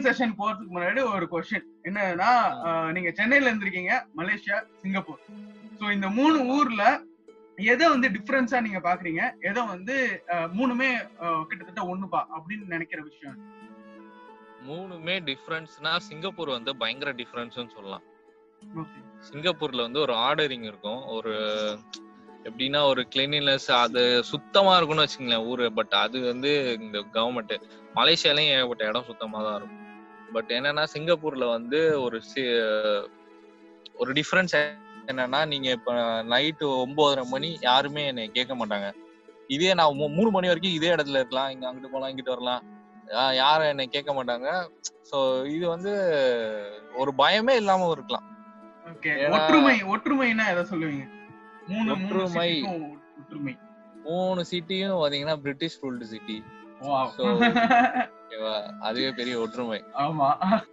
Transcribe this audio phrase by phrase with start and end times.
[0.00, 2.30] Second session போறதுக்கு முன்னாடி ஒரு கொஸ்டின் என்னன்னா
[2.96, 5.20] நீங்க சென்னையில இருந்திருக்கீங்க மலேசியா சிங்கப்பூர்.
[5.78, 6.84] சோ இந்த மூணு ஊர்ல
[7.72, 9.22] எதை வந்து டிஃபரன்ஸா நீங்க பாக்குறீங்க?
[9.48, 9.96] எதை வந்து
[10.58, 10.90] மூணுமே
[11.48, 13.38] கிட்டத்தட்ட ஒண்ணுப்பா அப்படின்னு நினைக்கிற விஷயம்
[14.68, 18.04] மூணுமே டிஃபரன்ஸ்னா சிங்கப்பூர் வந்து பயங்கர டிஃபரன்ஸ்னு சொல்லலாம்.
[19.28, 21.00] சிங்கப்பூர்ல வந்து ஒரு ஆர்டரிங் இருக்கும்.
[21.16, 21.34] ஒரு
[22.48, 25.66] எப்படின்னா ஒரு கிளீனினஸ் அது சுத்தமா இருக்கும்னு வச்சுங்களேன் ஊரு.
[25.78, 26.50] பட் அது வந்து
[26.84, 27.54] இந்த கவர்மெண்ட்
[27.98, 29.79] மலேசியாலயும் ஏகப்பட்ட இடம் சுத்தமா தான் இருக்கும்.
[30.32, 32.18] பட் என்னன்னா சிங்கப்பூர்ல வந்து ஒரு
[34.00, 34.54] ஒரு டிஃபரன்ஸ்
[35.10, 35.92] என்னன்னா நீங்க இப்ப
[36.32, 38.88] நைட்டு ஒன்பதரை மணி யாருமே என்னை கேட்க மாட்டாங்க.
[39.54, 41.50] இதே நான் மூணு மணி வரைக்கும் இதே இடத்துல இருக்கலாம்.
[41.54, 42.62] இங்க அங்கிட்டு போலாம் இங்கிட்டு வரலாம்.
[43.34, 44.48] யாரும் என்னை கேட்க மாட்டாங்க.
[45.10, 45.18] சோ
[45.54, 45.92] இது வந்து
[46.96, 48.26] ஒரு பயமே இல்லாம இருக்கலாம்.
[49.36, 51.06] ஒற்றுமை ஒற்றுமைன்னா எதை சொல்லுவீங்க?
[51.94, 52.52] ஒற்றுமை.
[53.20, 53.54] ஒற்றுமை.
[54.04, 56.36] மூணு சிட்டியும் பாத்தீங்கன்னா பிரிட்டிஷ் ரூல்டு சிட்டி
[58.30, 58.56] ஓகேவா?
[58.88, 59.78] அதுவே பெரிய ஒற்றுமை.
[60.02, 60.26] ஆமா.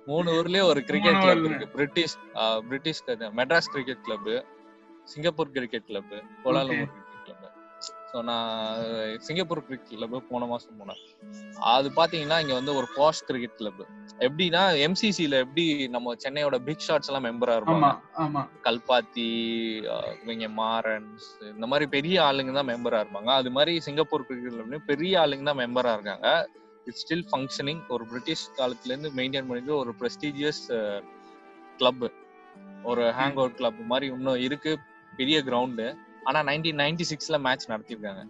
[0.09, 1.39] மூணு ஊர்லயே ஒரு கிரிக்கெட் கிளப்.
[1.43, 1.67] இருக்கு.
[1.75, 2.13] British
[2.67, 2.99] British
[3.37, 4.27] Madras cricket club
[5.07, 6.11] Singapore cricket club
[6.43, 7.53] Kuala Lumpur cricket club
[8.09, 8.51] so நான்
[9.27, 11.01] சிங்கப்பூர் கிரிக்கெட் கிளப் போன மாசம் போனேன்.
[11.71, 13.81] அது பாத்தீங்கன்னா இங்க வந்து ஒரு பாஷ் கிரிக்கெட் கிளப்
[14.19, 17.89] எப்படின்னா எம்சிசில எப்படி நம்ம சென்னையோட பிக் ஷாட்ஸ் எல்லாம் மெம்பரா இருப்பாங்க?
[18.67, 19.27] கல்பாத்தி
[20.21, 23.31] இவங்க மாறன்ஸ் இந்த மாதிரி பெரிய ஆளுங்க தான் மெம்பரா இருப்பாங்க.
[23.41, 26.29] அது மாதிரி சிங்கப்பூர் கிரிக்கெட்ல பெரிய ஆளுங்க தான் மெம்பரா இருக்காங்க.
[26.87, 30.63] இட்ஸ் ஸ்டில் ஃபங்க்ஷனிங் ஒரு பிரிட்டிஷ் காலத்துல இருந்து மெயின்டைன் பண்ணிட்டு ஒரு ப்ரெஸ்டீஜியஸ்
[31.79, 32.05] கிளப்
[32.83, 34.71] ஒரு ஹேங் அவுட் கிளப் மாதிரி இன்னும் இருக்கு.
[35.13, 35.87] பெரிய கிரவுண்டு
[36.23, 38.23] ஆனா நைன்டீன் நைன்டி சிக்ஸ்ல மேட்ச் நடத்திருக்காங்க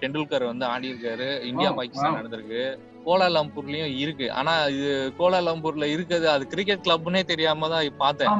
[0.00, 2.16] டெண்டுல்கர் வந்து ஆடி இருக்காரு இந்தியா Oh, பாகிஸ்தான்.
[2.16, 2.60] நடந்திருக்கு.
[3.04, 4.26] கோலாலம்பூர்லயும் இருக்கு.
[4.32, 4.88] ஆனா இது
[5.18, 8.30] கோலாலம்பூர்ல இருக்குது அது கிரிக்கெட் கிளப்னே தெரியாம தான் பார்த்தேன்.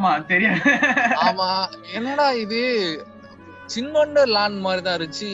[1.27, 1.49] ஆமா
[1.95, 2.63] என்னடா இது?
[3.67, 5.31] சின்னொண்டு லேண்ட் மாதிரி தான் இருந்துச்சு.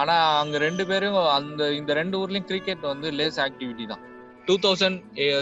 [0.00, 4.02] ஆனா அங்க ரெண்டு பேரும் அந்த இந்த ரெண்டு ஊர்லயும் கிரிக்கெட் வந்து லேஸ் ஆக்டிவிட்டி தான்.
[4.48, 4.98] டூ தௌசண்ட்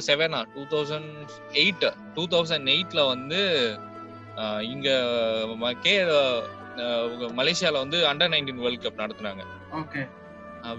[0.08, 1.32] செவனா two thousand
[1.62, 3.40] eight two thousand எயிட்ல வந்து
[4.72, 4.88] இங்க
[5.86, 5.94] கே
[7.40, 9.42] மலேசியால வந்து அண்டர் நைன்டீன் வேர்ல்ட் கப் நடத்துனாங்க.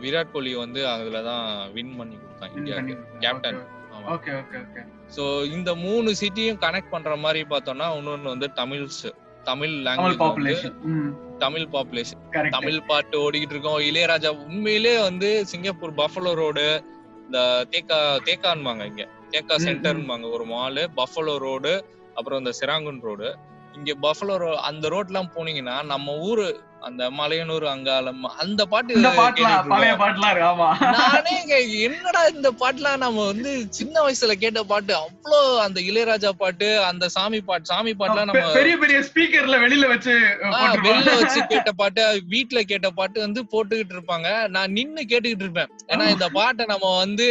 [0.04, 2.96] விராட் கோலி வந்து அதுல தான் வின் பண்ணி கொடுத்தாங்க இந்தியாவுக்கு.
[3.24, 3.60] கேப்டன்
[3.96, 4.08] ஆமா.
[4.14, 4.82] Okay okay okay.
[5.16, 5.24] சோ
[5.58, 9.06] இந்த மூணு சிட்டியும் கனெக்ட் பண்ற மாதிரி பார்த்தோம்னா இன்னொன்னு வந்து Tamils.
[9.46, 10.76] Tamil language population
[11.38, 13.80] Tamil population Tamil பாட்டு ஓடிக்கிட்டு இருக்கோம்.
[13.82, 16.66] இளையராஜா உண்மையிலே வந்து சிங்கப்பூர் பஃபலோ ரோடு
[17.26, 17.40] இந்த
[17.72, 19.04] தேக்கா தேக்கான்பாங்க இங்க.
[19.32, 19.56] தேக்கா.
[19.66, 21.74] சென்டர்ன்பாங்க ஒரு மாலு பஃபலோ ரோடு
[22.16, 23.28] அப்புறம் இந்த சிராங்குன் ரோடு
[23.74, 26.46] இங்க பஃபலோ ரோ அந்த ரோட்லாம் போனீங்கன்னா நம்ம ஊரு
[26.86, 28.98] அந்த மலையனூர் அங்காளம் அந்த பாட்டு
[30.96, 31.36] நானே
[31.86, 37.40] என்னடா இந்த பாட்டுலாம் நம்ம வந்து சின்ன வயசுல கேட்ட பாட்டு அவ்வளோ அந்த இளையராஜா பாட்டு அந்த சாமி
[37.48, 40.16] பாட்டு சாமி பாட்டுலாம் நம்ம பெரிய பெரிய ஸ்பீக்கர்ல வெளியில வச்சு.
[40.88, 42.04] வெளில வச்சு கேட்ட பாட்டு
[42.34, 44.28] வீட்ல கேட்ட பாட்டு வந்து போட்டுக்கிட்டு இருப்பாங்க.
[44.56, 45.72] நான் நின்னு கேட்டுக்கிட்டு இருப்பேன்.
[45.92, 47.28] ஏன்னா இந்த பாட்டை நம்ம வந்து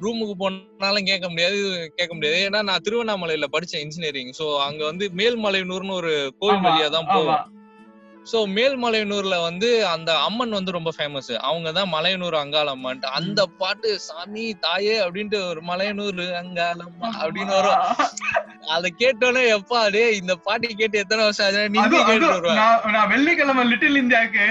[0.00, 1.58] ரூமுக்கு போனாலும் கேட்க முடியாது
[1.98, 2.38] கேட்க முடியாது.
[2.46, 6.14] ஏன்னா நான் திருவண்ணாமலையில படிச்சேன் இன்ஜினியரிங் சோ அங்க வந்து மேல்மலையனூர்னு ஒரு
[6.46, 7.44] ஆமா, வழியா தான் போவோம்
[8.30, 13.02] சோ மேல்மலையனூர்ல வந்து அந்த அம்மன் வந்து ரொம்ப ஃபேமஸ் அவங்க தான் மலையனூர் அங்காளம்மன்.
[13.18, 17.84] அந்த பாட்டு சாமி தாயே அப்படின்ட்டு ஒரு மலையனூர் அங்காளம்மா அப்படின்னு வரும்.
[18.74, 21.80] அதை கேட்டோன்னே எப்பா டே இந்த பாட்டு கேட்டு எத்தனை வருஷம் ஆச்சு?
[21.82, 24.46] அதுவும் கேட்டு வருவேன் நான் வெள்ளிக்கிழமை லிட்டில் இந்தியாக்கு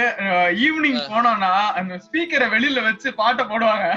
[0.66, 3.88] ஈவினிங் போனோம்னா அந்த ஸ்பீக்கரை வெளியில வச்சு பாட்டை போடுவாங்க.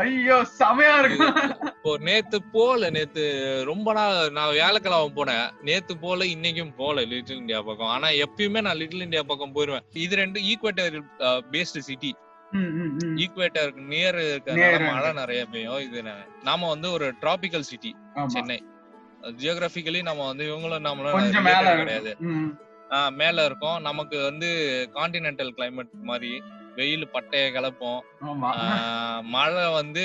[0.00, 1.36] ஐயோ செமையா இருக்கும்.
[1.74, 3.22] இப்போ நேத்து போல நேத்து
[3.70, 5.46] ரொம்ப நாள் நான் வியாழக்கிழமை போனேன்.
[5.68, 7.92] நேத்து போல இன்னைக்கும் போல லிட்டில் இந்தியா பக்கம்.
[7.96, 9.86] ஆனா எப்பயுமே நான் லிட்டில் இந்தியா பக்கம் போயிருவேன்.
[10.04, 10.98] இது ரெண்டு ஈக்குவேட்டர்
[11.52, 12.12] பேஸ்டு சிட்டி.
[13.22, 14.92] ஈக்குவேட்டருக்கு நியர் Near இருக்கிறதுனால இருக்கு.
[14.94, 15.82] மழை நிறைய பெய்யும்.
[15.86, 16.02] இது
[16.42, 17.92] நாம வந்து ஒரு டிராபிக்கல் சிட்டி.
[18.26, 18.58] சென்னை.
[19.40, 21.30] ஜியோகிராபிக்கலி நம்ம வந்து இவங்களும் நம்மளும்
[21.80, 22.12] கிடையாது.
[23.20, 23.78] மேல இருக்கோம்.
[23.80, 24.48] நமக்கு வந்து
[24.94, 26.32] கான்டினென்டல் கிளைமேட் மாதிரி
[26.76, 27.46] வெயில் பட்டைய
[28.24, 30.04] ஆஹ் மழை வந்து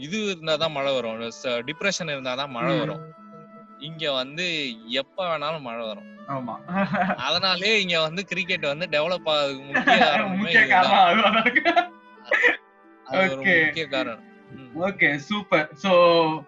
[0.00, 1.20] இது இருந்தாதான் மழை வரும்.
[1.68, 3.04] டிப்ரெஷன் இருந்தாதான் மழை வரும்.
[3.78, 4.46] இங்க வந்து
[5.00, 6.10] எப்ப வேணாலும் மழை வரும்.
[6.34, 6.54] ஆமா.
[7.26, 9.66] அதனாலே இங்க வந்து கிரிக்கெட் வந்து டெவலப் ஆகுறதுக்கு
[10.36, 10.64] முக்கிய
[13.94, 14.22] காரணமே.
[14.86, 15.90] Okay super so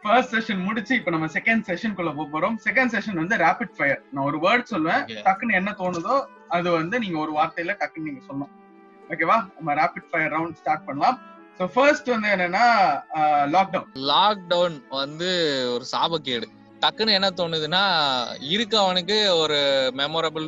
[0.03, 2.57] first session முடிச்சு இப்போ நம்ம செகண்ட் செஷனுக்குள்ள போக போறோம்.
[2.67, 5.03] செகண்ட் செஷன் வந்து ரேபிட் ஃபயர் நான் ஒரு வேர்ட் சொல்லுவேன்.
[5.27, 6.17] டக்குன்னு என்ன தோணுதோ
[6.49, 8.53] அது வந்து நீங்க ஒரு வார்த்தையில டக்குன்னு நீங்க சொல்லணும்.
[9.11, 11.19] ஓகேவா நம்ம ரேபிட் ஃபயர் ரவுண்ட் ஸ்டார்ட் பண்ணலாம்.
[11.61, 12.65] சோ ஃபர்ஸ்ட் வந்து என்னன்னா
[13.55, 15.31] லாக்டவுன் லாக்டவுன் வந்து
[15.75, 16.49] ஒரு சாபக்கேடு.
[16.83, 17.83] டக்குன்னு என்ன தோணுதுன்னா
[18.55, 19.59] இருக்கவனுக்கு ஒரு
[20.01, 20.47] மெமரபிள்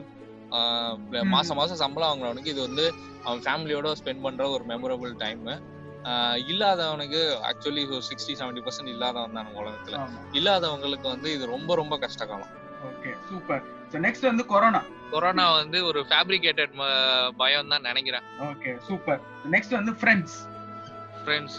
[1.35, 2.85] மாசம் மாசம் சம்பளம் வாங்குறவனுக்கு இது வந்து
[3.25, 5.45] அவன் ஃபேமிலியோட ஸ்பெண்ட் பண்ற ஒரு மெமரபிள் டைம்
[6.51, 9.97] இல்லாதவனுக்கு ஆக்சுவலி ஒரு சிக்ஸ்டி செவன்டி பர்சன்ட் இல்லாதவன் தான் உலகத்துல.
[10.39, 12.53] இல்லாதவங்களுக்கு வந்து இது ரொம்ப ரொம்ப கஷ்ட காலம்.
[12.91, 13.63] ஓகே சூப்பர்
[14.07, 14.81] நெக்ஸ்ட் வந்து கொரோனா
[15.13, 16.75] கொரோனா வந்து ஒரு ஃபேப்ரிகேட்டட்
[17.43, 18.27] பயம் தான் நினைக்கிறேன்.
[18.49, 19.21] ஓகே சூப்பர்
[19.55, 20.39] நெக்ஸ்ட் வந்து friends
[21.25, 21.59] friends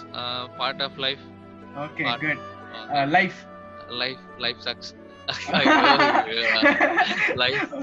[0.60, 1.24] part of life
[1.86, 2.06] okay.
[2.26, 2.44] Good
[3.18, 3.40] life
[3.92, 4.92] life life sucks
[7.34, 7.74] life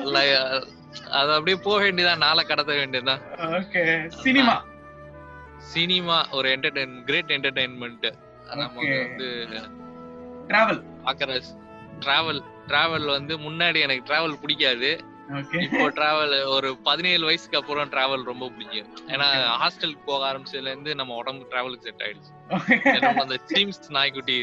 [1.11, 3.23] அது அப்படியே போக வேண்டியதான் நாளை கடத்த வேண்டியதுதான்.
[3.39, 4.65] Okay cinema.
[5.59, 8.07] சினிமா ஒரு என்டர்டைன் கிரேட் என்டர்டைன்மெண்ட்
[8.57, 8.99] நமக்கு Okay.
[9.03, 9.29] வந்து
[10.49, 11.41] டிராவல் பாக்குற
[11.99, 14.91] டிராவல் டிராவல் வந்து முன்னாடி எனக்கு டிராவல் பிடிக்காது.
[15.63, 19.27] இப்போ டிராவல் ஒரு பதினேழு வயசுக்கு அப்புறம் டிராவல் ரொம்ப பிடிக்கும் ஏன்னா
[19.59, 22.33] ஹாஸ்டலுக்கு போக ஆரம்பிச்சதுல இருந்து நம்ம உடம்பு டிராவலுக்கு செட் ஆயிடுச்சு.
[22.91, 24.37] ஏன்னா அந்த சீம்ஸ் நாய்க்குட்டி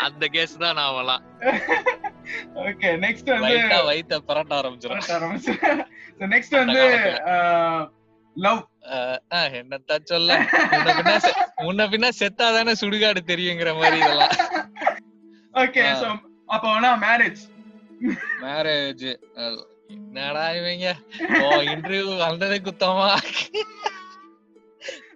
[0.00, 1.22] அந்த கேஸ் தான் நான் அவலாம்.
[2.62, 3.54] ஓகே நெக்ஸ்ட் வந்து
[3.86, 5.84] வயித்த பரட்ட ஆரம்பிச்சிடும்
[6.28, 6.82] நெக்ஸ்ட் வந்து
[8.36, 8.60] லவ்
[8.90, 10.34] அஹ் அஹ் என்னத்த சொல்ல?
[10.72, 14.34] முன்ன பின்ன செ- முன்ன பின்ன செத்தாதானே சுடுகாடு தெரியுங்கிற மாதிரி இதெல்லாம்.
[15.58, 15.84] ஓகே.
[16.00, 16.08] சோ
[16.48, 17.40] அப்ப வேணா மேரேஜ்
[18.42, 19.06] மேரேஜ்
[19.94, 20.88] என்னடா இவங்க
[21.38, 23.08] ஓ இன்டர்வியூ வந்ததே குத்தமா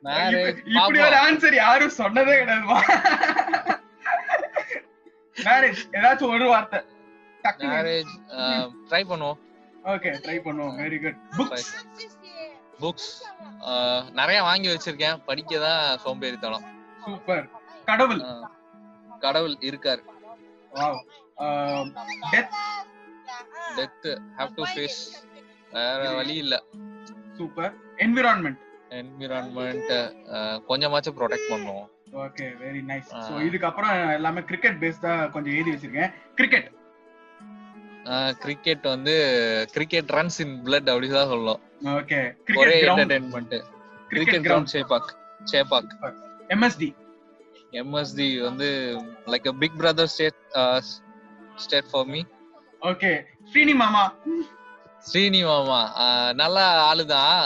[0.06, 2.78] மேரேஜ் இப்படி ஒரு ஆன்சர் யாரும் சொன்னதே கிடையாதுமா
[5.36, 6.80] மேரேஜ் ஏதாச்சும் ஒரு வார்த்தை
[7.70, 8.12] மேரேஜ்
[8.88, 9.38] ட்ரை பண்ணுவோம்
[9.92, 11.70] ஓகே ட்ரை பண்ணுவோம் வெரி குட் புக்ஸ்
[12.82, 13.10] புக்ஸ்
[14.20, 16.66] நிறைய வாங்கி வச்சிருக்கேன் படிக்க தான் சோம்பேறித்தனம்
[17.04, 17.46] சூப்பர்
[17.88, 18.22] கடவுள்
[19.22, 20.02] கடவுள் இருக்கார்
[20.78, 20.98] wow
[22.34, 22.56] death
[23.78, 24.08] death
[24.40, 25.00] have to face
[25.76, 26.54] வேற வழி இல்ல.
[27.38, 27.72] சூப்பர்
[28.04, 28.60] என்விரான்மெண்ட்
[29.00, 29.92] என்விரான்மெண்ட்
[30.70, 31.88] கொஞ்சமாச்சும் ப்ரொடெக்ட் பண்ணுவோம்.
[32.24, 33.10] Okay very nice.
[33.26, 36.12] சோ இதுக்கு அப்புறம் எல்லாமே கிரிக்கெட் பேஸ்டா கொஞ்சம் எழுதி வச்சிருக்கேன்.
[36.40, 36.68] கிரிக்கெட்
[38.44, 39.12] கிரிக்கெட் வந்து
[39.74, 41.60] கிரிக்கெட் ரன்ஸ் இன் பிளட் அப்படிதான் சொல்லணும்
[41.98, 42.18] ஓகே
[42.60, 43.54] ஒரே entertainment
[44.12, 45.10] cricket ground ground Chepauk
[45.52, 45.92] Chepauk
[46.54, 46.88] MSD
[47.80, 48.68] MSD வந்து
[49.32, 50.40] like a big brother state
[51.64, 52.20] state for me
[52.90, 53.12] okay
[53.50, 54.04] Srini மாமா
[55.08, 55.80] ஸ்ரீனி மாமா
[56.40, 56.58] நல்ல
[56.88, 57.38] ஆளுதான்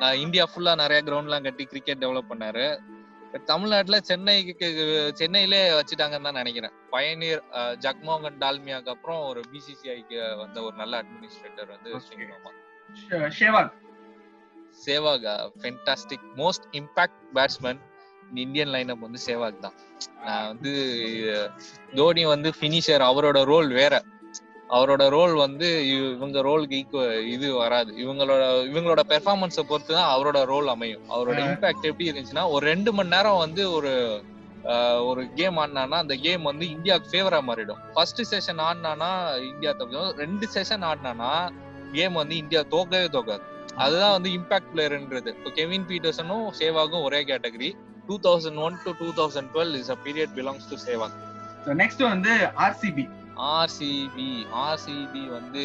[0.00, 2.66] நான் இந்தியா ஃபுல்லா நிறைய கிரவுண்ட்லாம் கட்டி கிரிக்கெட் டெவலப் பண்ணாரு.
[3.50, 4.68] தமிழ்நாட்டுல சென்னைக்கு
[5.20, 6.74] சென்னையிலே வச்சுட்டாங்கன்னு தான் நினைக்கிறேன்.
[6.92, 7.42] பயனீர்
[7.84, 11.90] ஜக்மோகன் டால்மியாக்கு அப்புறம் ஒரு பிசிசிஐக்கு வந்த ஒரு நல்ல அட்மினிஸ்ட்ரேட்டர் வந்து.
[12.06, 12.52] ஸ்ரீனி மாமா
[13.38, 13.72] Sehwag
[14.84, 15.26] Sehwag
[15.62, 17.82] fantastic most impact batsman
[18.34, 19.72] Indian lineup வந்து சேவாக் தான்.
[20.24, 21.50] நான் வந்து
[21.94, 24.02] தோனி வந்து ஃபினிஷர் அவரோட ரோல் வேற.
[24.68, 27.92] அவரோட ரோல் வந்து இவ- இவங்க ரோலுக்கு ஈக்குவ இது வராது.
[27.92, 31.10] இவங்களோட இவங்களோட பெர்ஃபார்மன்ஸை பொறுத்து தான் அவரோட ரோல் அமையும்.
[31.10, 31.36] அவரோட.
[31.36, 34.22] இம்பாக்ட் எப்படி இருந்துச்சுன்னா ஒரு ரெண்டு மணி நேரம் வந்து ஒரு
[35.04, 37.92] ஒரு கேம் ஆடினானா அந்த கேம் வந்து இந்தியாவுக்கு ஃபேவரா மாறிடும்.
[37.92, 41.50] ஃபர்ஸ்ட் செஷன் ஆடினானா இந்தியா தப்பிடும் ரெண்டு செஷன் ஆடினானா
[41.92, 43.40] கேம் வந்து இந்தியா தோக்கவே தோக்காது.
[43.74, 47.74] அதுதான் வந்து இம்பாக்ட் பிளேயர்ன்றது இப்போ கெவின் பீட்டர்சனும் சேவாகும் ஒரே category
[48.08, 51.16] two thousand one to two thousand twelve is a period belongs to Sehwag
[51.66, 52.32] so next வந்து
[52.64, 53.04] ஆர்சிபி
[53.52, 54.28] ஆர்சிபி
[54.64, 55.62] ஆர்சிபி வந்து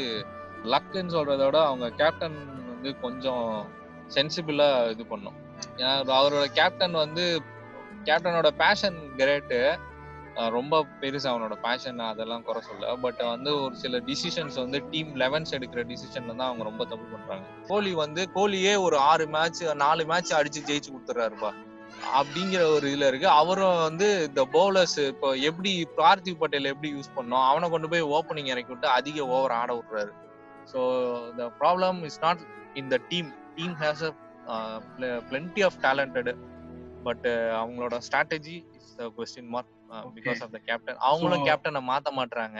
[0.66, 2.40] லக்குன்னு சொல்றத விட அவங்க கேப்டன்
[2.70, 3.46] வந்து கொஞ்சம்
[4.16, 5.38] சென்சிபிளா இது பண்ணும்.
[6.14, 7.24] அவரோட கேப்டன் வந்து
[8.06, 9.60] கேப்டனோட பேஷன் கிரேட்டு
[10.50, 15.56] ரொம்ப பெருசு அவனோட பேஷன் அதெல்லாம் குறை சொல்ல பட் வந்து ஒரு சில டிசிஷன்ஸ் வந்து டீம் லெவன்ஸ்
[15.58, 17.46] எடுக்கிற டிசிஷன்ல தான் அவங்க ரொம்ப தப்பு பண்றாங்க.
[17.68, 21.52] கோலி வந்து கோலியே ஒரு ஆறு மேட்ச் நாலு மேட்ச் அடிச்சு ஜெயிச்சு கொடுத்துறாருப்பா
[22.20, 23.28] அப்படிங்கிற ஒரு இதுல இருக்கு.
[23.42, 28.52] அவரும் வந்து இந்த பவுலர்ஸ் இப்போ எப்படி பார்த்திவ் பட்டேல் எப்படி யூஸ் பண்ணோம் அவனை கொண்டு போய் ஓப்பனிங்
[28.54, 30.12] இறக்கி விட்டு அதிக ஓவர் ஆட விடுறாரு.
[30.72, 30.80] So
[31.40, 32.44] the problem is not
[32.82, 34.12] in the team team has a
[35.32, 36.34] plenty of talented
[37.08, 37.28] but
[37.62, 39.76] அவங்களோட strategy is question mark
[40.16, 42.58] because of the captain அவங்களும் கேப்டனை மாத்த மாட்டாங்க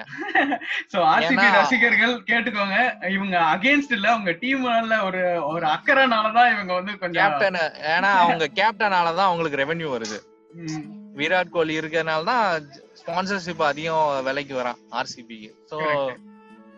[0.94, 2.78] சோ ஆர்சிபி ரசிகர்கள் கேட்டுக்கோங்க.
[3.10, 4.64] இவங்க அகைன்ஸ்ட் இல்ல உங்க டீம்
[5.08, 5.22] ஒரு
[5.52, 7.60] ஒரு அக்கறைனாலதான் இவங்க வந்து கொஞ்சம் கேப்டன்
[7.94, 10.20] ஏன்னா அவங்க கேப்டனாலதான் அவங்களுக்கு ரெவென்யூ வருது.
[11.18, 12.48] விராட் கோலி இருக்கறனால தான்
[13.00, 16.12] ஸ்பான்சர்ஷிப் அதிகம் விலைக்கு வரான் ஆர்சிபிக்கு Correct.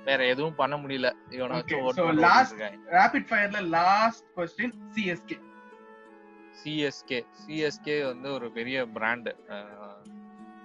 [0.08, 1.08] வேற எதுவும் பண்ண முடியல.
[1.36, 5.38] இவனை வச்சு இருக்காங்க rapid ஃபயர்ல last question CSK
[6.62, 9.32] CSK CSK வந்து ஒரு பெரிய பிராண்டு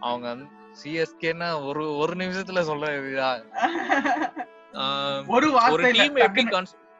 [0.00, 0.36] அவங்க
[0.80, 2.86] சிஎஸ்கேன்னா ஒரு ஒரு நிமிஷத்துல சொல்ற
[5.34, 6.56] ஒரு ஒரு டீம் எப்படி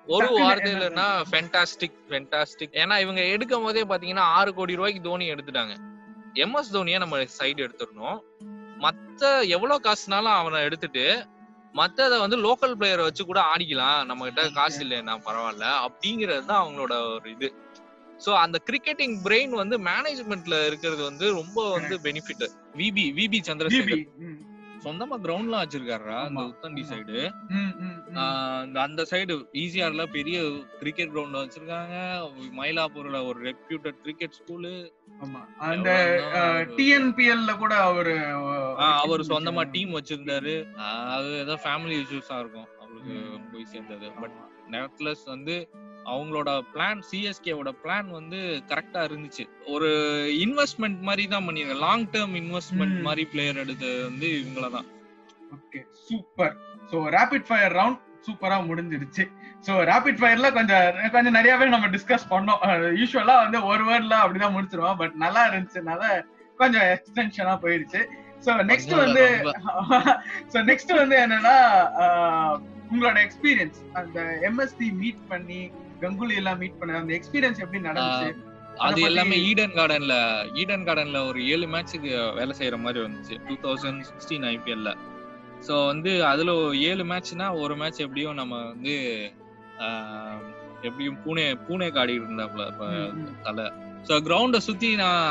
[0.06, 5.74] ஒரு வார்த்தையிலன்னா ஃபென்டாஸ்டிக் ஃபென்டாஸ்டிக் ஏன்னா இவங்க எடுக்கும் போதே பாத்தீங்கன்னா ஆறு கோடி ரூபாய்க்கு தோனி எடுத்துட்டாங்க.
[6.44, 8.18] எம்எஸ் தோனியை நம்ம சைடு எடுத்துடணும்.
[8.80, 11.26] மத்த எவ்வளவு காசுனாலும் அவனை எடுத்துட்டு
[11.74, 14.04] மத்தத வந்து லோக்கல் பிளேயரை வச்சு கூட ஆடிக்கலாம்.
[14.04, 15.86] நம்ம கிட்ட காசு இல்லைன்னா பரவாயில்ல.
[15.86, 17.65] அப்படிங்கிறது தான் அவங்களோட ஒரு இது.
[18.24, 22.44] சோ அந்த கிரிக்கெட்டிங் பிரெயின் வந்து மேனேஜ்மெண்ட்ல இருக்கிறது வந்து ரொம்ப வந்து பெனிஃபிட்
[22.82, 24.04] விபி விபி சந்திரசேகர்
[24.84, 26.82] சொந்தமா கிரவுண்ட்லாம் வச்சிருக்காரா அந்த உத்தண்டி.
[26.90, 27.14] சைடு
[28.84, 30.36] அந்த சைடு ஈசிஆர்ல பெரிய
[30.80, 31.94] கிரிக்கெட் கிரவுண்ட் வச்சிருக்காங்க.
[32.58, 34.72] மயிலாப்பூர்ல ஒரு ரெப்யூட்டட் கிரிக்கெட் ஸ்கூலு
[35.24, 35.40] ஆமா.
[35.70, 35.90] அந்த
[36.78, 38.14] டிஎன்பிஎல்ல கூட அவரு
[39.02, 40.54] அவர் சொந்தமா டீம் வச்சிருந்தாரு.
[41.16, 42.68] அது ஏதோ ஃபேமிலி இஷ்யூஸா இருக்கும்.
[42.82, 43.16] அவருக்கு.
[43.52, 44.08] போய் சேர்ந்தது.
[44.22, 44.36] பட்
[44.76, 45.56] நெட்லஸ் வந்து
[46.06, 48.38] அவங்களோட பிளான் சிஎஸ்கேவோட பிளான் வந்து
[48.70, 49.44] கரெக்டா இருந்துச்சு.
[49.74, 49.88] ஒரு
[50.44, 52.96] இன்வெஸ்ட்மெண்ட் மாதிரி தான் பண்ணிருக்காங்க லாங் டேர்ம் இன்வெஸ்ட்மெண்ட்.
[53.06, 54.88] மாதிரி பிளேயர் எடுத்து வந்து இவங்கள தான்.
[55.56, 56.54] Okay super
[56.90, 59.24] so rapid fire round சூப்பரா முடிஞ்சிருச்சு
[59.66, 60.84] சோ ரேபிட் ஃபயர்ல கொஞ்சம்
[61.14, 62.60] கொஞ்சம் நிறையவே நம்ம டிஸ்கஸ் பண்ணோம்.
[63.00, 64.98] யூஸ்வலா வந்து ஒரு வேர்ட்ல அப்படிதான் முடிச்சிருவோம்.
[65.02, 66.02] பட் நல்லா இருந்துச்சுனால
[66.60, 68.00] கொஞ்சம் எக்ஸ்டென்ஷனா போயிடுச்சு
[68.46, 69.24] சோ நெக்ஸ்ட் வந்து.
[70.52, 71.54] சோ நெக்ஸ்ட் வந்து என்னன்னா
[72.02, 72.56] ஆஹ்,
[72.90, 75.60] உங்களோட எக்ஸ்பீரியன்ஸ் அந்த எம்எஸ்டி மீட் பண்ணி
[76.02, 78.30] கங்குலி எல்லாம் மீட் பண்ண அந்த எக்ஸ்பீரியன்ஸ் எப்படி நடந்துச்சு?
[78.86, 80.14] அது எல்லாமே ஈடன் கார்டன்ல
[80.62, 83.36] ஈடன் கார்டன்ல ஒரு ஏழு மேட்ச்சுக்கு வேலை செய்யற மாதிரி வந்துச்சு.
[83.48, 84.90] டூ தௌசண்ட் சிக்ஸ்டீன் ஐபிஎல்ல
[85.66, 86.50] ஸோ வந்து அதுல
[86.88, 88.94] ஏழு மேட்ச்னா ஒரு மேட்ச் எப்படியும் நம்ம வந்து
[90.88, 92.64] எப்படியும் பூனே பூனேக்கு ஆடிட்டு இருந்தாப்ல.
[93.46, 93.66] தலை.
[94.08, 95.22] ஸோ கிரவுண்ட சுத்தி நான்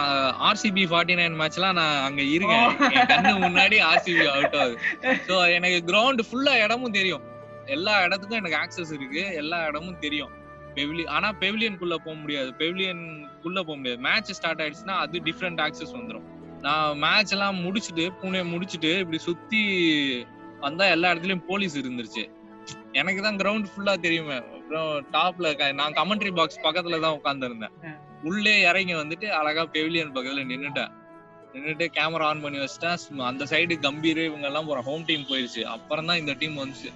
[0.47, 2.67] ஆர்சிபி ஃபார்ட்டி நைன் மேட்ச்லாம் நான் அங்க இருக்கேன்.
[3.11, 4.75] கண்ணு முன்னாடி ஆர்சிபி அவுட் ஆகுது.
[5.27, 7.23] ஸோ எனக்கு கிரவுண்ட் ஃபுல்லா இடமும் தெரியும்.
[7.75, 9.23] எல்லா இடத்துக்கும் எனக்கு ஆக்சஸ் இருக்கு.
[9.41, 10.33] எல்லா இடமும் தெரியும்.
[10.77, 12.49] பெவிலி ஆனா பெவிலியனுக்குள்ள போக முடியாது.
[12.61, 14.01] பெவிலியனுக்குள்ள போக முடியாது.
[14.07, 16.25] மேட்ச் ஸ்டார்ட் ஆயிடுச்சுன்னா அது டிஃப்ரெண்ட் ஆக்சஸ் வந்துடும்
[16.65, 19.61] நான் மேட்ச் எல்லாம் முடிச்சுட்டு புனே முடிச்சுட்டு இப்படி சுத்தி
[20.65, 22.23] வந்தா எல்லா இடத்துலயும் போலீஸ் இருந்துருச்சு.
[22.99, 24.37] எனக்கு தான் கிரவுண்ட் ஃபுல்லா தெரியுமே.
[24.57, 27.75] அப்புறம் டாப்ல நான் கமெண்ட்ரி பாக்ஸ் பக்கத்துல தான் உட்காந்துருந்தேன்
[28.29, 30.93] உள்ளே இறங்கி வந்துட்டு அழகா பெவிலியன் பக்கத்துல நின்னுட்டேன்.
[31.53, 33.19] நின்னுட்டு கேமரா ஆன் பண்ணி வச்சுட்டேன்.
[33.31, 35.61] அந்த சைடு கம்பீர் இவங்க எல்லாம் போற ஹோம் டீம் போயிருச்சு.
[35.75, 36.89] அப்புறம் தான் இந்த டீம் வந்துச்சு.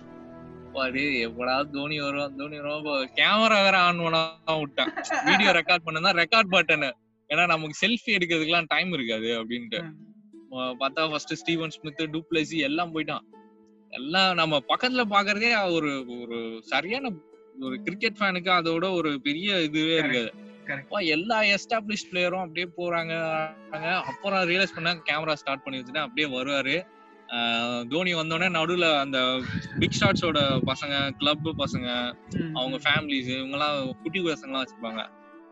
[0.73, 2.88] பாரு எப்படாவது தோனி வரும் தோனி வரும்
[3.19, 4.19] கேமரா வேற ஆன் பண்ண
[4.61, 4.91] விட்டேன்.
[5.29, 6.88] வீடியோ ரெக்கார்ட் பண்ணா ரெக்கார்ட் பட்டன்
[7.29, 9.79] ஏன்னா நமக்கு செல்ஃபி எடுக்கிறதுக்குலாம் டைம் இருக்காது அப்படின்ட்டு.
[10.81, 13.25] பார்த்தா ஃபர்ஸ்ட் ஸ்டீவன் ஸ்மித் டூப்ளசி எல்லாம் போயிட்டான்.
[13.93, 16.38] எல்லாம் நம்ம பக்கத்துல பாக்குறதே ஒரு ஒரு
[16.71, 17.11] சரியான
[17.67, 20.31] ஒரு கிரிக்கெட் ஃபேனுக்கு அதோட ஒரு பெரிய இதுவே இருக்காது.
[21.15, 23.13] எல்லா எஸ்டாப்ளிஷ் பிளேயரும் அப்படியே போறாங்க.
[24.09, 26.75] அப்புறம் ரியலைஸ் பண்ணா கேமரா ஸ்டார்ட் பண்ணி வச்சுட்டு அப்படியே வருவாரு.
[27.91, 29.17] தோனி வந்தோடனே நடுவுல அந்த
[29.81, 31.88] பிக் ஷாட்ஸோட பசங்க கிளப் பசங்க
[32.59, 32.77] அவங்க.
[32.86, 35.03] ஃபேமிலிஸ் இவங்கெல்லாம் குட்டி பசங்கலாம் வச்சிருப்பாங்க.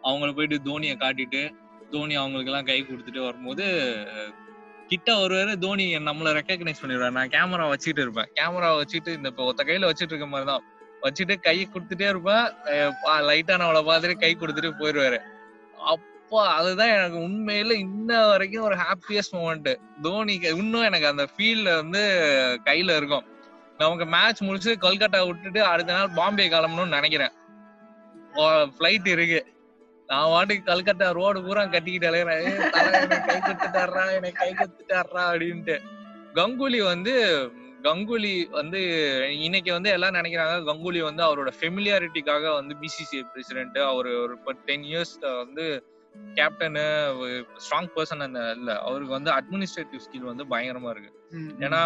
[0.07, 1.41] அவங்கள போயிட்டு தோனியை காட்டிட்டு
[1.93, 3.65] தோனி அவங்களுக்கு எல்லாம் கை கொடுத்துட்டு வரும்போது
[4.91, 7.15] கிட்ட வருவாரு தோனி நம்மள ரெக்கக்னைஸ் பண்ணிடுவாரு.
[7.19, 8.29] நான் கேமரா வச்சுட்டு இருப்பேன்.
[8.39, 10.63] கேமரா வச்சுட்டு இந்த இப்ப ஒத்த கையில வச்சுட்டு இருக்க மாதிரி தான்.
[11.05, 12.45] வச்சுட்டு கை கொடுத்துட்டே இருப்பேன்.
[13.29, 15.19] லைட்டா நம்மள பார்த்துட்டு கை கொடுத்துட்டு போயிருவாரு
[16.27, 19.69] அப்போ அதுதான் எனக்கு உண்மையில இன்ன வரைக்கும் ஒரு ஹாப்பியஸ்ட் மூமெண்ட்
[20.01, 22.01] தோனி இன்னும் எனக்கு அந்த ஃபீல்ட்ல வந்து
[22.65, 23.23] கையில இருக்கும்.
[23.77, 27.33] நமக்கு மேட்ச் முடிச்சு கொல்கட்டா விட்டுட்டு அடுத்த நாள் பாம்பே கிளம்பணும்னு நினைக்கிறேன்.
[28.75, 29.41] ஃபிளைட் இருக்கு.
[30.07, 32.43] நான் வாட்டுக்கு கல்கட்டா ரோடு பூரா கட்டிக்கிட்டு அலையிறேன்.
[32.43, 35.77] என்னை கை கத்துட்டாரா என்னை கை கத்துட்டாரா அப்படின்ட்டு.
[36.35, 37.15] கங்குலி வந்து
[37.83, 38.81] கங்குலி வந்து
[39.39, 40.55] இன்னைக்கு வந்து எல்லாம் நினைக்கிறாங்க.
[40.71, 45.67] கங்குலி வந்து அவரோட ஃபெமிலியாரிட்டிக்காக வந்து பிசிசிஐ பிரசிடென்ட் அவர் ஒரு டென் இயர்ஸ் வந்து
[46.37, 46.83] கேப்டனு
[47.63, 48.71] ஸ்ட்ராங் பர்சன் அந்த இல்ல.
[48.87, 51.11] அவருக்கு வந்து அட்மினிஸ்ட்ரேட்டிவ் ஸ்கில் வந்து பயங்கரமா இருக்கு.
[51.65, 51.81] ஏன்னா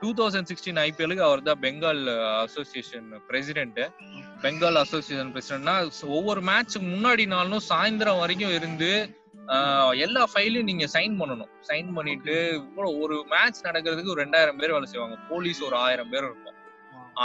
[0.00, 2.02] டூ தௌசண்ட் சிக்ஸ்டீன் ஐபிஎலுக்கு அவர் தான் Bengal
[2.44, 3.80] association president
[4.44, 5.76] Bengal association பிரசிடென்ட்னா
[6.16, 8.90] ஒவ்வொரு மேட்ச்சுக்கு முன்னாடி நாளும் சாயந்தரம் வரைக்கும் இருந்து
[10.04, 11.50] எல்லா ஃபைலையும் நீங்க சைன் பண்ணணும்.
[11.68, 12.34] சைன் பண்ணிட்டு
[13.02, 15.18] ஒரு மேட்ச் நடக்கிறதுக்கு ஒரு ரெண்டாயிரம் பேர் வேலை செய்வாங்க.
[15.30, 16.54] போலீஸ் ஒரு ஆயிரம் பேர் இருக்கும்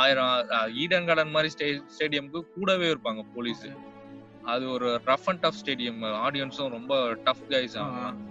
[0.02, 0.34] ஆயிரம்
[0.82, 3.66] ஈடன் கார்டன் மாதிரி ஸ்டே ஸ்டேடியம்க்கு கூடவே இருப்பாங்க போலீஸ்.
[4.44, 8.30] அது ஒரு ரஃப் அண்ட் டஃப் ஸ்டேடியம் ஆடியன்ஸும் ரொம்ப டஃப் கைஸ் ஆகலாம்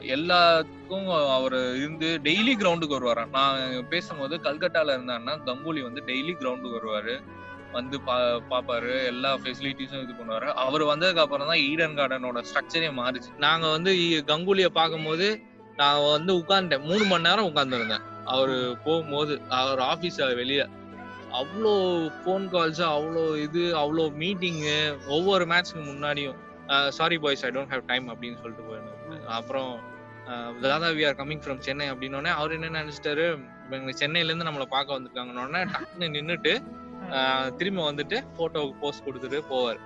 [0.00, 7.22] எல்லாத்துக்கும் அவர் இருந்து டெய்லி கிரவுண்டுக்கு வருவாராம் நான் பேசும்போது கல்கட்டால இருந்தாருன்னா கங்குலி வந்து டெய்லி கிரவுண்டுக்கு வருவாரு.
[7.72, 8.16] வந்து பா
[8.50, 10.48] பாப்பாரு எல்லா ஃபெசிலிட்டிஸும் இது பண்ணுவாரு.
[10.64, 13.30] அவர் வந்ததுக்கு அப்புறம் தான் ஈடன் கார்டனோட ஸ்ட்ரக்சரே மாறிச்சு.
[13.38, 13.92] நாங்க வந்து
[14.26, 15.42] கங்குலிய பார்க்கும்போது
[15.76, 18.02] நான் வந்து உட்கார்ந்தேன் மூணு மணி நேரம் உட்கார்ந்துருந்தேன்.
[18.24, 20.66] அவரு போகும்போது அவர் ஆபீஸ் வெளியே
[21.32, 21.72] அவ்வளோ
[22.18, 24.76] ஃபோன் கால்ஸ் அவ்வளோ இது அவ்வளோ மீட்டிங்கு
[25.08, 26.38] ஒவ்வொரு மேட்ச்க்கு முன்னாடியும்
[26.98, 28.98] sorry boys I don't have time அப்படின்னு சொல்லிட்டு போயிருந்தாரு.
[29.36, 29.72] அப்புறம்
[30.64, 33.24] Dada we are coming from Chennai அப்படின்னோடனே அவர் என்ன நினைச்சிட்டாரு?
[33.68, 36.52] இவங்க சென்னையில இருந்து நம்மள பார்க்க வந்திருக்காங்கன்னொடனே டக்குன்னு நின்னுட்டு
[37.14, 39.80] அஹ், திரும்ப வந்துட்டு போட்டோவுக்கு போஸ்ட் கொடுத்துட்டு போவார்.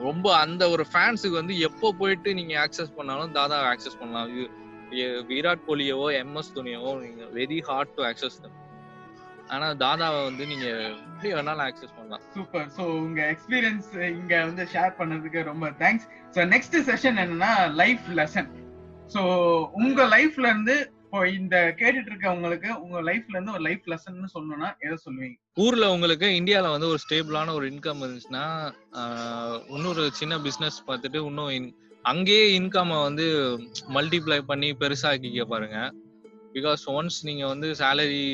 [0.00, 4.30] ரொம்ப அந்த ஒரு ஃபேன்ஸுக்கு வந்து எப்போ போயிட்டு நீங்க ஆக்சஸ் பண்ணாலும் தாதா ஆக்சஸ் பண்ணலாம்.
[5.30, 8.36] விராட் கோலியவோ எம்எஸ் தோனியவோ நீங்க வெரி ஹார்ட் டு ஆக்சஸ்
[9.48, 10.66] ஆனா தாதாவை வந்து நீங்க
[11.04, 12.22] எப்படி வேணாலும் ஆக்சஸ் பண்ணலாம்.
[12.34, 18.06] சூப்பர் சோ உங்க எக்ஸ்பீரியன்ஸ் இங்க வந்து ஷேர் பண்ணதுக்கு ரொம்ப தேங்க்ஸ் சோ நெக்ஸ்ட் செஷன் என்னன்னா லைஃப்
[18.14, 18.50] லெசன்
[19.14, 19.22] சோ
[19.72, 24.96] உங்க லைஃப்ல இருந்து இப்போ இந்த கேட்டுட்டு இருக்கவங்களுக்கு உங்க லைஃப்ல இருந்து ஒரு லைஃப் லெசன் சொல்லணும்னா எதை
[25.04, 25.36] சொல்லுவீங்க?
[25.56, 28.46] ஊர்ல உங்களுக்கு இந்தியால வந்து ஒரு ஸ்டேபிளான ஒரு இன்கம் இருந்துச்சுன்னா
[29.76, 31.68] இன்னொரு சின்ன பிசினஸ் பார்த்துட்டு இன்னும்
[32.04, 33.26] அங்கேயே இன்கம் வந்து
[33.94, 35.78] மல்டிப்ளை பண்ணி பெருசாக்கிக்க பாருங்க.
[36.52, 38.24] பிகாஸ் ஒன்ஸ் நீங்க வந்து சேலரி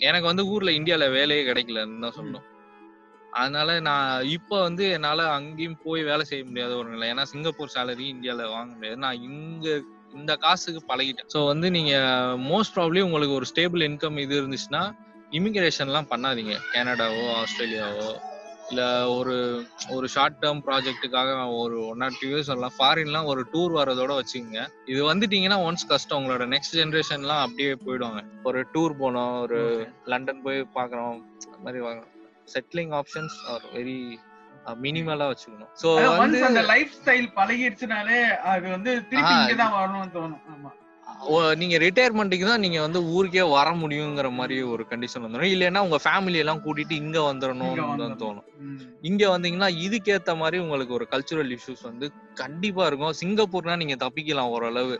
[0.00, 2.46] எனக்கு வந்து ஊர்ல இந்தியால வேலையே கிடைக்கலன்னு தான் சொல்லணும்.
[3.32, 7.08] அதனால நான் இப்போ வந்து என்னால அங்கேயும் போய் வேலை செய்ய முடியாத ஒரு நிலை.
[7.08, 8.96] ஏன்னா சிங்கப்பூர் சேலரி இந்தியால வாங்க முடியாது.
[8.96, 9.66] நான் இங்க
[10.14, 11.28] இந்த காசுக்கு பழகிட்டேன்.
[11.34, 11.92] ஸோ வந்து நீங்க
[12.50, 14.82] மோஸ்ட் ப்ராப்ளி உங்களுக்கு ஒரு ஸ்டேபிள் இன்கம் இது இருந்துச்சுன்னா
[15.32, 16.54] இமிகிரேஷன்லாம் பண்ணாதீங்க.
[16.74, 18.08] கனடாவோ ஆஸ்திரேலியாவோ
[18.70, 19.34] இல்ல ஒரு
[19.90, 22.74] ஒரு ஷார்ட் டேர்ம் ப்ராஜெக்ட்டுக்காக ஒரு ஒன் ஆர் டூ இயர்ஸ் வரலாம்.
[22.78, 24.62] ஃபாரின்லாம் ஒரு டூர் வரதோட வச்சுக்கோங்க.
[24.86, 28.22] இது வந்துட்டீங்கன்னா ஒன்ஸ் கஷ்டம் உங்களோட நெக்ஸ்ட் ஜென்ரேஷன்லாம் அப்படியே போயிடுவாங்க.
[28.42, 29.60] ஒரு டூர் போனோம் ஒரு
[30.04, 31.80] லண்டன் போய் பார்க்குறோம் அந்த மாதிரி
[32.54, 33.98] செட்டிலிங் ஆப்ஷன்ஸ் ஆர் வெரி
[34.82, 35.70] மினிமலா வச்சுக்கணும்.
[35.90, 40.42] அதான் வந்து அந்த லைஃப் ஸ்டைல் பழகிடுச்சுனாலே அது வந்து திருப்பி ஆ, இங்கதான் வரணும்னு தோணும்.
[40.50, 40.70] ஆமா.
[41.56, 46.34] நீங்க ரிட்டையர்மெண்ட்டுக்கு தான் நீங்க வந்து ஊருக்கே வர முடியுங்கிற மாதிரி ஒரு கண்டிஷன் வந்துடும் இல்லைன்னா உங்க ஃபேமிலி
[46.34, 48.16] எல்லாம் கூட்டிட்டு இங்க வந்துடணும்னு தான்.
[48.22, 48.46] தோணும்.
[49.02, 54.96] இங்க வந்தீங்கன்னா இதுக்கேத்த மாதிரி உங்களுக்கு ஒரு கல்ச்சுரல் இஷ்யூஸ் வந்து கண்டிப்பா இருக்கும் சிங்கப்பூர்னா நீங்க தப்பிக்கலாம் ஓரளவு.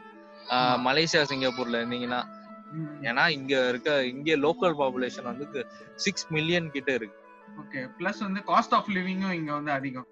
[0.87, 2.21] மலேசியா சிங்கப்பூர்ல இருந்தீங்கன்னா.
[3.03, 5.63] ஏன்னா இங்க இருக்க இங்க லோக்கல் பாப்புலேஷன் வந்து
[5.97, 7.17] சிக்ஸ் மில்லியன் கிட்ட இருக்கு
[7.61, 10.09] ஓகே பிளஸ் வந்து காஸ்ட் ஆஃப் லிவிங்கும் இங்க வந்து அதிகம்